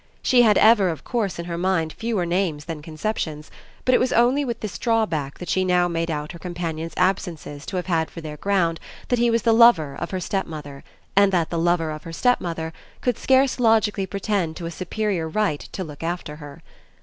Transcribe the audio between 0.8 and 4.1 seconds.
of course in her mind fewer names than conceptions, but it